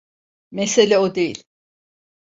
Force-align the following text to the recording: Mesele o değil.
Mesele 0.51 0.97
o 0.99 1.15
değil. 1.15 1.43